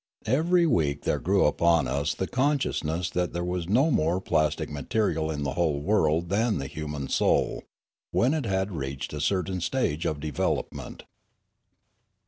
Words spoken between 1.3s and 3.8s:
upon us the con sciousness that there was